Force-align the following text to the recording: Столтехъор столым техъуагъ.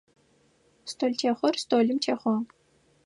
Столтехъор 0.91 1.55
столым 1.63 1.97
техъуагъ. 2.03 2.51